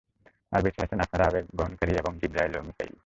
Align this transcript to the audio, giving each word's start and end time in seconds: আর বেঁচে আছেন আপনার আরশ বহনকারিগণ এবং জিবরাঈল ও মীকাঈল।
আর 0.51 0.59
বেঁচে 0.63 0.83
আছেন 0.83 0.99
আপনার 0.99 1.21
আরশ 1.27 1.45
বহনকারিগণ 1.55 1.99
এবং 2.01 2.11
জিবরাঈল 2.21 2.53
ও 2.55 2.61
মীকাঈল। 2.67 2.93